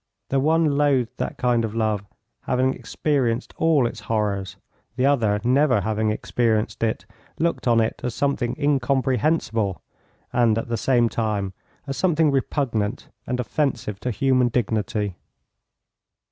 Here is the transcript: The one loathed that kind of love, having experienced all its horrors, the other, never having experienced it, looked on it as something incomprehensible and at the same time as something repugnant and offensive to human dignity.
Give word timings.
The 0.29 0.39
one 0.39 0.79
loathed 0.79 1.17
that 1.17 1.37
kind 1.37 1.63
of 1.63 1.75
love, 1.75 2.03
having 2.45 2.73
experienced 2.73 3.53
all 3.57 3.85
its 3.85 3.99
horrors, 3.99 4.57
the 4.95 5.05
other, 5.05 5.39
never 5.43 5.81
having 5.81 6.09
experienced 6.09 6.81
it, 6.81 7.05
looked 7.37 7.67
on 7.67 7.79
it 7.79 8.01
as 8.03 8.15
something 8.15 8.55
incomprehensible 8.59 9.79
and 10.33 10.57
at 10.57 10.69
the 10.69 10.75
same 10.75 11.07
time 11.07 11.53
as 11.85 11.97
something 11.97 12.31
repugnant 12.31 13.09
and 13.27 13.39
offensive 13.39 13.99
to 13.99 14.09
human 14.09 14.47
dignity. 14.47 15.17